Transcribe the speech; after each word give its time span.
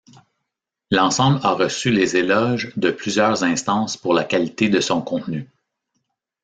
L’ensemble 0.89 1.39
a 1.43 1.51
reçu 1.53 1.91
les 1.91 2.17
éloges 2.17 2.73
de 2.75 2.89
plusieurs 2.89 3.43
instances 3.43 3.97
pour 3.97 4.15
la 4.15 4.23
qualité 4.23 4.67
de 4.67 4.79
son 4.79 4.99
contenu. 4.99 5.47